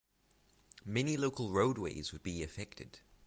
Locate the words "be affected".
2.23-2.97